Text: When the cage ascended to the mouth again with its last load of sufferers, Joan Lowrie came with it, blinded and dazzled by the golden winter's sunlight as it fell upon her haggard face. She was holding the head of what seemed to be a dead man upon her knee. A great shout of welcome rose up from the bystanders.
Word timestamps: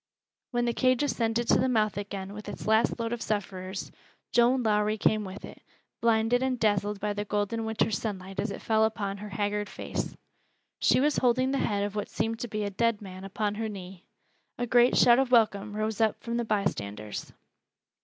When 0.49 0.65
the 0.65 0.73
cage 0.73 1.03
ascended 1.03 1.47
to 1.49 1.59
the 1.59 1.69
mouth 1.69 1.95
again 1.95 2.33
with 2.33 2.49
its 2.49 2.65
last 2.65 2.99
load 2.99 3.13
of 3.13 3.21
sufferers, 3.21 3.91
Joan 4.31 4.63
Lowrie 4.63 4.97
came 4.97 5.23
with 5.23 5.45
it, 5.45 5.61
blinded 6.01 6.41
and 6.41 6.59
dazzled 6.59 6.99
by 6.99 7.13
the 7.13 7.23
golden 7.23 7.65
winter's 7.65 7.99
sunlight 7.99 8.39
as 8.39 8.49
it 8.49 8.63
fell 8.63 8.83
upon 8.83 9.17
her 9.17 9.29
haggard 9.29 9.69
face. 9.69 10.17
She 10.79 10.99
was 10.99 11.17
holding 11.17 11.51
the 11.51 11.59
head 11.59 11.83
of 11.83 11.95
what 11.95 12.09
seemed 12.09 12.39
to 12.39 12.47
be 12.47 12.63
a 12.63 12.71
dead 12.71 12.99
man 12.99 13.23
upon 13.23 13.53
her 13.61 13.69
knee. 13.69 14.07
A 14.57 14.65
great 14.65 14.97
shout 14.97 15.19
of 15.19 15.29
welcome 15.31 15.75
rose 15.75 16.01
up 16.01 16.19
from 16.23 16.37
the 16.37 16.45
bystanders. 16.45 17.31